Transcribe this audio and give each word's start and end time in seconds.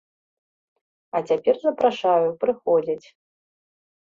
А 1.19 1.21
цяпер 1.31 1.55
запрашаю, 1.67 2.27
прыходзяць. 2.45 3.07